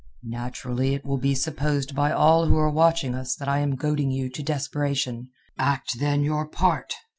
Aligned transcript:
"Naturally 0.25 0.95
it 0.95 1.05
will 1.05 1.19
be 1.19 1.35
supposed 1.35 1.93
by 1.93 2.11
all 2.11 2.47
who 2.47 2.57
are 2.57 2.71
watching 2.71 3.13
us 3.13 3.35
that 3.35 3.47
I 3.47 3.59
am 3.59 3.75
goading 3.75 4.09
you 4.09 4.31
to 4.31 4.41
desperation. 4.41 5.29
Act, 5.59 5.99
then, 5.99 6.23
your 6.23 6.47
part. 6.47 6.95